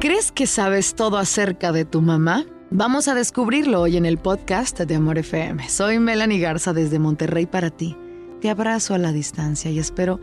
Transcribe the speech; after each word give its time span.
¿Crees 0.00 0.30
que 0.30 0.46
sabes 0.46 0.94
todo 0.94 1.18
acerca 1.18 1.72
de 1.72 1.84
tu 1.84 2.00
mamá? 2.00 2.44
Vamos 2.70 3.08
a 3.08 3.16
descubrirlo 3.16 3.80
hoy 3.80 3.96
en 3.96 4.06
el 4.06 4.16
podcast 4.16 4.78
de 4.78 4.94
Amor 4.94 5.18
FM. 5.18 5.68
Soy 5.68 5.98
Melanie 5.98 6.38
Garza 6.38 6.72
desde 6.72 7.00
Monterrey 7.00 7.46
para 7.46 7.70
ti. 7.70 7.96
Te 8.40 8.48
abrazo 8.48 8.94
a 8.94 8.98
la 8.98 9.10
distancia 9.10 9.72
y 9.72 9.80
espero 9.80 10.20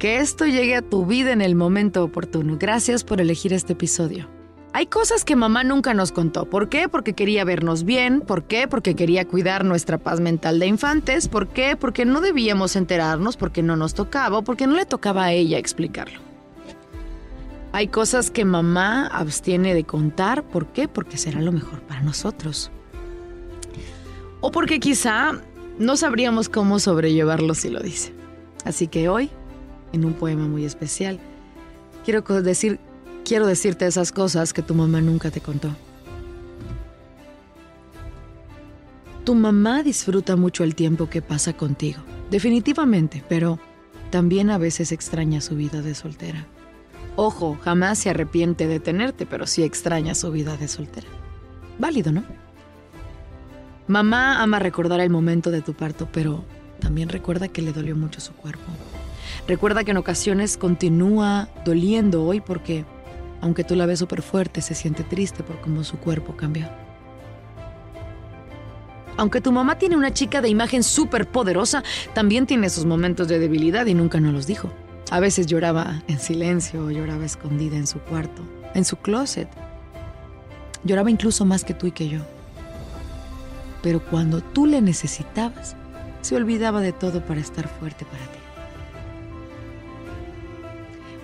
que 0.00 0.16
esto 0.16 0.46
llegue 0.46 0.74
a 0.74 0.82
tu 0.82 1.06
vida 1.06 1.30
en 1.30 1.42
el 1.42 1.54
momento 1.54 2.02
oportuno. 2.02 2.56
Gracias 2.58 3.04
por 3.04 3.20
elegir 3.20 3.52
este 3.52 3.74
episodio. 3.74 4.28
Hay 4.72 4.86
cosas 4.86 5.24
que 5.24 5.36
mamá 5.36 5.62
nunca 5.62 5.94
nos 5.94 6.10
contó. 6.10 6.50
¿Por 6.50 6.68
qué? 6.68 6.88
Porque 6.88 7.12
quería 7.12 7.44
vernos 7.44 7.84
bien. 7.84 8.20
¿Por 8.20 8.48
qué? 8.48 8.66
Porque 8.66 8.96
quería 8.96 9.24
cuidar 9.26 9.64
nuestra 9.64 9.98
paz 9.98 10.18
mental 10.18 10.58
de 10.58 10.66
infantes. 10.66 11.28
¿Por 11.28 11.46
qué? 11.46 11.76
Porque 11.76 12.04
no 12.04 12.20
debíamos 12.20 12.74
enterarnos, 12.74 13.36
porque 13.36 13.62
no 13.62 13.76
nos 13.76 13.94
tocaba 13.94 14.38
o 14.38 14.42
porque 14.42 14.66
no 14.66 14.74
le 14.74 14.86
tocaba 14.86 15.22
a 15.22 15.32
ella 15.32 15.58
explicarlo. 15.58 16.33
Hay 17.74 17.88
cosas 17.88 18.30
que 18.30 18.44
mamá 18.44 19.08
abstiene 19.08 19.74
de 19.74 19.82
contar. 19.82 20.44
¿Por 20.44 20.68
qué? 20.68 20.86
Porque 20.86 21.18
será 21.18 21.40
lo 21.40 21.50
mejor 21.50 21.80
para 21.80 22.02
nosotros. 22.02 22.70
O 24.40 24.52
porque 24.52 24.78
quizá 24.78 25.32
no 25.80 25.96
sabríamos 25.96 26.48
cómo 26.48 26.78
sobrellevarlo 26.78 27.52
si 27.56 27.70
lo 27.70 27.80
dice. 27.80 28.14
Así 28.64 28.86
que 28.86 29.08
hoy, 29.08 29.28
en 29.92 30.04
un 30.04 30.12
poema 30.12 30.46
muy 30.46 30.64
especial, 30.64 31.18
quiero 32.04 32.22
decir, 32.42 32.78
quiero 33.24 33.44
decirte 33.44 33.86
esas 33.86 34.12
cosas 34.12 34.52
que 34.52 34.62
tu 34.62 34.76
mamá 34.76 35.00
nunca 35.00 35.32
te 35.32 35.40
contó. 35.40 35.70
Tu 39.24 39.34
mamá 39.34 39.82
disfruta 39.82 40.36
mucho 40.36 40.62
el 40.62 40.76
tiempo 40.76 41.10
que 41.10 41.22
pasa 41.22 41.54
contigo, 41.54 41.98
definitivamente, 42.30 43.24
pero 43.28 43.58
también 44.12 44.50
a 44.50 44.58
veces 44.58 44.92
extraña 44.92 45.40
su 45.40 45.56
vida 45.56 45.82
de 45.82 45.96
soltera. 45.96 46.46
Ojo, 47.16 47.56
jamás 47.62 47.98
se 47.98 48.10
arrepiente 48.10 48.66
de 48.66 48.80
tenerte, 48.80 49.24
pero 49.24 49.46
sí 49.46 49.62
extraña 49.62 50.14
su 50.14 50.32
vida 50.32 50.56
de 50.56 50.66
soltera. 50.66 51.06
Válido, 51.78 52.10
¿no? 52.10 52.24
Mamá 53.86 54.42
ama 54.42 54.58
recordar 54.58 55.00
el 55.00 55.10
momento 55.10 55.50
de 55.50 55.62
tu 55.62 55.74
parto, 55.74 56.08
pero 56.10 56.44
también 56.80 57.08
recuerda 57.08 57.48
que 57.48 57.62
le 57.62 57.72
dolió 57.72 57.94
mucho 57.94 58.20
su 58.20 58.32
cuerpo. 58.32 58.64
Recuerda 59.46 59.84
que 59.84 59.92
en 59.92 59.98
ocasiones 59.98 60.56
continúa 60.56 61.48
doliendo 61.64 62.24
hoy 62.24 62.40
porque, 62.40 62.84
aunque 63.40 63.62
tú 63.62 63.76
la 63.76 63.86
ves 63.86 63.98
súper 64.00 64.22
fuerte, 64.22 64.60
se 64.60 64.74
siente 64.74 65.04
triste 65.04 65.42
por 65.42 65.60
cómo 65.60 65.84
su 65.84 65.98
cuerpo 65.98 66.36
cambió. 66.36 66.68
Aunque 69.16 69.40
tu 69.40 69.52
mamá 69.52 69.78
tiene 69.78 69.96
una 69.96 70.12
chica 70.12 70.40
de 70.40 70.48
imagen 70.48 70.82
súper 70.82 71.28
poderosa, 71.28 71.84
también 72.14 72.46
tiene 72.46 72.70
sus 72.70 72.84
momentos 72.84 73.28
de 73.28 73.38
debilidad 73.38 73.86
y 73.86 73.94
nunca 73.94 74.18
nos 74.18 74.32
los 74.32 74.46
dijo. 74.46 74.70
A 75.10 75.20
veces 75.20 75.46
lloraba 75.46 76.02
en 76.08 76.18
silencio, 76.18 76.90
lloraba 76.90 77.24
escondida 77.24 77.76
en 77.76 77.86
su 77.86 77.98
cuarto, 78.00 78.42
en 78.74 78.84
su 78.84 78.96
closet. 78.96 79.48
Lloraba 80.82 81.10
incluso 81.10 81.44
más 81.44 81.64
que 81.64 81.74
tú 81.74 81.86
y 81.86 81.92
que 81.92 82.08
yo. 82.08 82.20
Pero 83.82 84.04
cuando 84.04 84.40
tú 84.40 84.66
le 84.66 84.80
necesitabas, 84.80 85.76
se 86.22 86.36
olvidaba 86.36 86.80
de 86.80 86.92
todo 86.92 87.24
para 87.24 87.40
estar 87.40 87.68
fuerte 87.68 88.04
para 88.06 88.24
ti. 88.24 88.38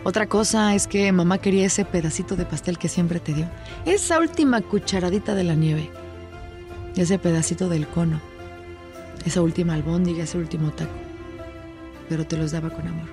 Otra 0.03 0.27
cosa 0.27 0.75
es 0.75 0.87
que 0.87 1.13
mamá 1.13 1.39
quería 1.39 1.67
ese 1.67 1.85
pedacito 1.85 2.35
de 2.37 2.47
pastel 2.47 2.79
que 2.79 2.89
siempre 2.89 3.21
te 3.21 3.35
dio, 3.35 3.47
esa 3.85 4.19
última 4.19 4.63
cucharadita 4.63 5.35
de 5.35 5.45
la 5.45 5.55
nieve, 5.55 5.91
ese 6.97 7.19
pedacito 7.19 7.69
del 7.69 7.87
cono, 7.87 8.21
esa 9.27 9.43
última 9.43 9.75
albóndiga, 9.75 10.25
ese 10.25 10.39
último 10.39 10.71
taco, 10.71 10.95
pero 12.09 12.27
te 12.27 12.39
los 12.39 12.51
daba 12.51 12.71
con 12.71 12.89
amor. 12.89 13.09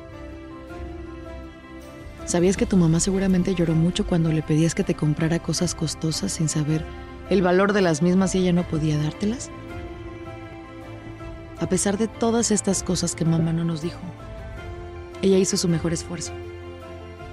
¿Sabías 2.27 2.57
que 2.57 2.65
tu 2.65 2.75
mamá 2.75 2.99
seguramente 2.99 3.55
lloró 3.55 3.73
mucho 3.73 4.05
cuando 4.05 4.33
le 4.33 4.43
pedías 4.43 4.75
que 4.75 4.83
te 4.83 4.95
comprara 4.95 5.39
cosas 5.39 5.73
costosas 5.73 6.33
sin 6.33 6.49
saber 6.49 6.83
el 7.29 7.41
valor 7.41 7.71
de 7.71 7.79
las 7.79 8.01
mismas 8.01 8.35
y 8.35 8.39
ella 8.39 8.51
no 8.51 8.67
podía 8.67 8.97
dártelas? 8.97 9.49
A 11.61 11.69
pesar 11.69 11.97
de 11.97 12.09
todas 12.09 12.51
estas 12.51 12.83
cosas 12.83 13.15
que 13.15 13.23
mamá 13.23 13.53
no 13.53 13.63
nos 13.63 13.81
dijo, 13.81 14.01
ella 15.21 15.37
hizo 15.37 15.55
su 15.55 15.69
mejor 15.69 15.93
esfuerzo. 15.93 16.33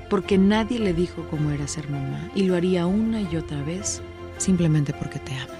Porque 0.08 0.38
nadie 0.38 0.78
le 0.78 0.94
dijo 0.94 1.26
cómo 1.28 1.50
era 1.50 1.66
ser 1.66 1.90
mamá 1.90 2.30
y 2.36 2.44
lo 2.44 2.54
haría 2.54 2.86
una 2.86 3.20
y 3.20 3.36
otra 3.36 3.60
vez 3.64 4.00
simplemente 4.38 4.92
porque 4.92 5.18
te 5.18 5.34
ama. 5.34 5.54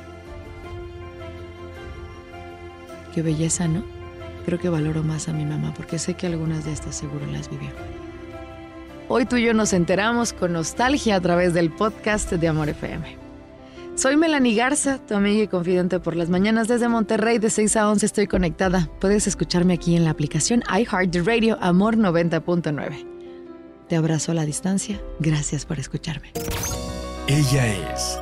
Qué 3.13 3.21
belleza, 3.21 3.67
¿no? 3.67 3.83
Creo 4.47 4.61
que 4.61 4.69
valoro 4.69 5.03
más 5.03 5.29
a 5.29 5.33
mi 5.33 5.45
mamá 5.45 5.75
porque 5.75 5.99
sé 5.99 6.15
que 6.15 6.29
algunas 6.29 6.65
de 6.65 6.73
estas 6.73 6.95
seguro 6.95 7.27
las 7.27 7.51
vivió. 7.51 7.71
Hoy 9.09 9.27
tú 9.27 9.37
y 9.37 9.45
yo 9.45 9.53
nos 9.53 9.75
enteramos 9.75 10.33
con 10.33 10.55
nostalgia 10.55 11.17
a 11.17 11.21
través 11.21 11.53
del 11.53 11.71
podcast 11.71 12.33
de 12.33 12.49
Amor 12.49 12.71
FM. 12.71 13.19
Soy 13.97 14.17
Melanie 14.17 14.55
Garza, 14.55 14.99
tu 14.99 15.15
amiga 15.15 15.43
y 15.43 15.49
confidente 15.49 16.01
por 16.01 16.17
las 16.17 16.31
mañanas 16.31 16.69
desde 16.69 16.89
Monterrey 16.89 17.39
de 17.39 17.51
6 17.51 17.77
a 17.77 17.91
11 17.91 18.07
estoy 18.07 18.27
conectada. 18.27 18.89
Puedes 19.01 19.27
escucharme 19.27 19.75
aquí 19.75 19.95
en 19.95 20.05
la 20.05 20.11
aplicación 20.11 20.63
iHeartRadio 20.69 21.59
Amor 21.61 21.97
90.9. 21.97 23.07
Te 23.89 23.97
abrazo 23.97 24.33
a 24.33 24.35
la 24.35 24.47
distancia. 24.47 24.99
Gracias 25.21 25.67
por 25.67 25.79
escucharme. 25.79 26.33
Ella 27.27 27.93
es 27.93 28.19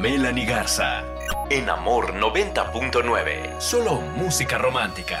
Melanie 0.00 0.46
Garza 0.46 1.04
en 1.50 1.68
Amor 1.68 2.14
90.9. 2.14 3.60
Solo 3.60 4.00
música 4.16 4.56
romántica. 4.56 5.20